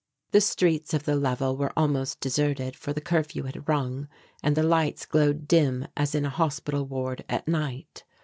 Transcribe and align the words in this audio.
The 0.31 0.41
streets 0.41 0.95
of 0.95 1.03
the 1.03 1.15
level 1.15 1.55
were 1.55 1.71
almost 1.77 2.19
deserted 2.19 2.75
for 2.75 2.91
the 2.91 3.01
curfew 3.01 3.43
had 3.43 3.69
rung 3.69 4.07
and 4.41 4.55
the 4.57 4.63
lights 4.63 5.05
glowed 5.05 5.47
dim 5.47 5.87
as 5.95 6.15
in 6.15 6.25
a 6.25 6.29
hospital 6.31 6.87
ward 6.87 7.23
at 7.29 7.47
night. 7.47 8.03